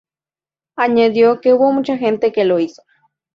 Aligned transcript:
Añadió 0.77 1.41
que 1.41 1.53
hubo 1.53 1.71
mucha 1.71 1.95
gente 1.95 2.31
que 2.31 2.43
lo 2.43 2.57
hizo. 2.59 2.81